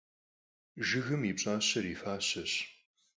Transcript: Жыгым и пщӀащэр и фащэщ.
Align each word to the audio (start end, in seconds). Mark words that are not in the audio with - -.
Жыгым 0.87 1.21
и 1.29 1.31
пщӀащэр 1.37 1.85
и 1.93 1.95
фащэщ. 2.01 2.53